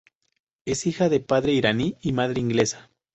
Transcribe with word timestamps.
Es 0.65 0.87
hija 0.87 1.09
de 1.09 1.19
padre 1.19 1.53
iraní 1.53 1.95
y 2.01 2.11
madre 2.11 2.41
inglesa. 2.41 2.89